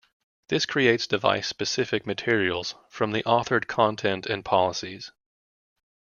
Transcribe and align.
This 0.47 0.65
creates 0.65 1.05
device-specific 1.05 2.07
materials 2.07 2.73
from 2.89 3.11
the 3.11 3.21
authored 3.21 3.67
content 3.67 4.25
and 4.25 4.43
policies. 4.43 5.11